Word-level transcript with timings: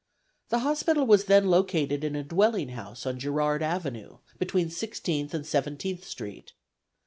The 0.49 0.57
hospital 0.65 1.05
was 1.05 1.25
then 1.25 1.51
located 1.51 2.03
in 2.03 2.15
a 2.15 2.23
dwelling 2.23 2.69
house 2.69 3.05
on 3.05 3.19
Girard 3.19 3.61
avenue, 3.61 4.17
between 4.39 4.71
Sixteenth 4.71 5.31
and 5.31 5.45
Seventeenth 5.45 6.05
street. 6.05 6.53